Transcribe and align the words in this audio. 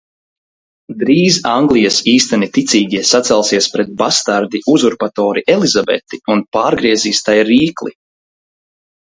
Drīz 1.01 1.35
Anglijas 1.49 1.99
īsteni 2.13 2.49
ticīgie 2.55 3.01
sacelsies 3.09 3.67
pret 3.75 3.93
bastardi 4.01 4.63
uzurpatori 4.77 5.45
Elizabeti 5.59 6.21
un 6.37 6.43
pārgriezīs 6.59 7.23
tai 7.31 7.39
rīkli! 7.53 7.95